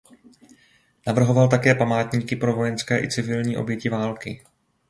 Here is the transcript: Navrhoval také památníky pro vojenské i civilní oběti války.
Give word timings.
Navrhoval 1.07 1.47
také 1.49 1.75
památníky 1.75 2.35
pro 2.35 2.53
vojenské 2.55 3.03
i 3.03 3.09
civilní 3.11 3.57
oběti 3.57 3.89
války. 3.89 4.43